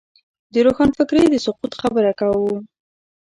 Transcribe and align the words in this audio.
د 0.53 0.55
روښانفکرۍ 0.65 1.25
د 1.29 1.35
سقوط 1.45 1.73
خبره 1.81 2.11
کوو. 2.19 2.53